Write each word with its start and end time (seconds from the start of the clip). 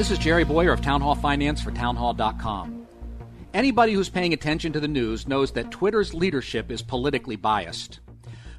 This 0.00 0.10
is 0.10 0.18
Jerry 0.18 0.44
Bowyer 0.44 0.72
of 0.72 0.80
Town 0.80 1.02
Hall 1.02 1.14
Finance 1.14 1.60
for 1.60 1.70
townhall.com. 1.72 2.86
Anybody 3.52 3.92
who's 3.92 4.08
paying 4.08 4.32
attention 4.32 4.72
to 4.72 4.80
the 4.80 4.88
news 4.88 5.28
knows 5.28 5.52
that 5.52 5.70
Twitter's 5.70 6.14
leadership 6.14 6.70
is 6.70 6.80
politically 6.80 7.36
biased. 7.36 8.00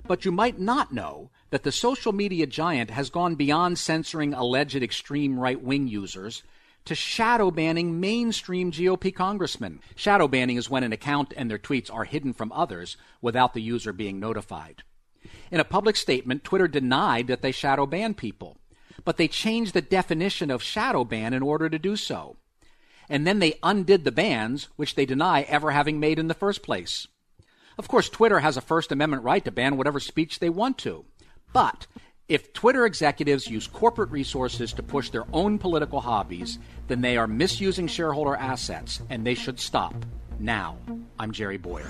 But 0.05 0.23
you 0.23 0.31
might 0.31 0.59
not 0.59 0.93
know 0.93 1.31
that 1.49 1.63
the 1.63 1.71
social 1.71 2.11
media 2.13 2.45
giant 2.45 2.91
has 2.91 3.09
gone 3.09 3.33
beyond 3.33 3.79
censoring 3.79 4.35
alleged 4.35 4.83
extreme 4.83 5.39
right 5.39 5.59
wing 5.59 5.87
users 5.87 6.43
to 6.85 6.93
shadow 6.93 7.49
banning 7.49 7.99
mainstream 7.99 8.71
GOP 8.71 9.11
congressmen. 9.11 9.79
Shadow 9.95 10.27
banning 10.27 10.57
is 10.57 10.69
when 10.69 10.83
an 10.83 10.93
account 10.93 11.33
and 11.35 11.49
their 11.49 11.57
tweets 11.57 11.91
are 11.91 12.03
hidden 12.03 12.33
from 12.33 12.51
others 12.51 12.97
without 13.19 13.55
the 13.55 13.63
user 13.63 13.93
being 13.93 14.19
notified. 14.19 14.83
In 15.49 15.59
a 15.59 15.65
public 15.65 15.95
statement, 15.95 16.43
Twitter 16.43 16.67
denied 16.67 17.25
that 17.25 17.41
they 17.41 17.51
shadow 17.51 17.87
ban 17.87 18.13
people 18.13 18.57
but 19.03 19.17
they 19.17 19.27
changed 19.27 19.73
the 19.73 19.81
definition 19.81 20.51
of 20.51 20.63
shadow 20.63 21.03
ban 21.03 21.33
in 21.33 21.41
order 21.41 21.69
to 21.69 21.79
do 21.79 21.95
so. 21.95 22.37
And 23.09 23.27
then 23.27 23.39
they 23.39 23.59
undid 23.61 24.03
the 24.03 24.11
bans, 24.11 24.69
which 24.75 24.95
they 24.95 25.05
deny 25.05 25.41
ever 25.43 25.71
having 25.71 25.99
made 25.99 26.19
in 26.19 26.27
the 26.27 26.33
first 26.33 26.63
place. 26.63 27.07
Of 27.77 27.87
course, 27.87 28.09
Twitter 28.09 28.39
has 28.39 28.57
a 28.57 28.61
First 28.61 28.91
Amendment 28.91 29.23
right 29.23 29.43
to 29.43 29.51
ban 29.51 29.77
whatever 29.77 29.99
speech 29.99 30.39
they 30.39 30.49
want 30.49 30.77
to. 30.79 31.05
But 31.51 31.87
if 32.27 32.53
Twitter 32.53 32.85
executives 32.85 33.49
use 33.49 33.67
corporate 33.67 34.11
resources 34.11 34.71
to 34.73 34.83
push 34.83 35.09
their 35.09 35.25
own 35.33 35.57
political 35.57 35.99
hobbies, 35.99 36.59
then 36.87 37.01
they 37.01 37.17
are 37.17 37.27
misusing 37.27 37.87
shareholder 37.87 38.35
assets, 38.35 39.01
and 39.09 39.25
they 39.25 39.35
should 39.35 39.59
stop. 39.59 39.93
Now, 40.39 40.77
I'm 41.19 41.31
Jerry 41.31 41.57
Bowyer 41.57 41.89